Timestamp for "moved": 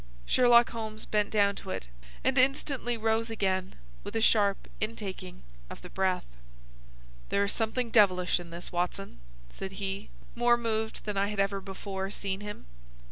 10.57-11.05